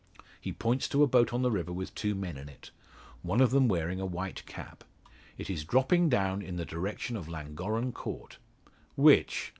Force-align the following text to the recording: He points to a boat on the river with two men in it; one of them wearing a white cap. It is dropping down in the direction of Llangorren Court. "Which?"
He 0.41 0.51
points 0.51 0.87
to 0.89 1.03
a 1.03 1.07
boat 1.07 1.31
on 1.31 1.43
the 1.43 1.51
river 1.51 1.71
with 1.71 1.93
two 1.93 2.15
men 2.15 2.35
in 2.35 2.49
it; 2.49 2.71
one 3.21 3.39
of 3.39 3.51
them 3.51 3.67
wearing 3.67 3.99
a 3.99 4.05
white 4.07 4.43
cap. 4.47 4.83
It 5.37 5.47
is 5.47 5.63
dropping 5.63 6.09
down 6.09 6.41
in 6.41 6.55
the 6.55 6.65
direction 6.65 7.15
of 7.15 7.27
Llangorren 7.29 7.91
Court. 7.91 8.39
"Which?" 8.95 9.49